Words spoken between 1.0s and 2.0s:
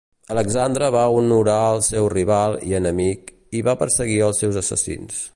honorar el